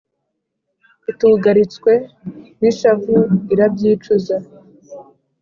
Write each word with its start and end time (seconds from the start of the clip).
Itugaritswe 1.11 1.91
n’ishavu, 2.59 3.15
irabyicuza, 3.53 4.35